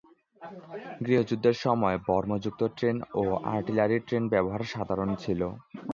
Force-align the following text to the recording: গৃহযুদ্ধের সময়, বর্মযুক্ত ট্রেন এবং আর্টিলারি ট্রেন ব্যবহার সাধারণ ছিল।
গৃহযুদ্ধের 1.01 1.57
সময়, 1.65 1.97
বর্মযুক্ত 2.07 2.61
ট্রেন 2.77 2.95
এবং 3.13 3.25
আর্টিলারি 3.51 3.97
ট্রেন 4.07 4.23
ব্যবহার 4.33 4.61
সাধারণ 4.73 5.09
ছিল। 5.23 5.41